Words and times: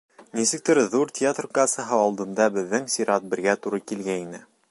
Нисектер, 0.37 0.79
Ҙур 0.93 1.11
театр 1.19 1.47
кассаһы 1.57 1.99
алдында 2.07 2.49
беҙҙең 2.57 2.89
сират 2.97 3.31
бергә 3.35 3.57
тура 3.67 3.83
килгәйне. 3.93 4.45